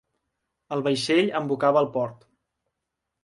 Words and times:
El 0.77 0.81
vaixell 0.87 1.29
embocava 1.41 1.83
el 1.85 1.91
port. 1.99 2.25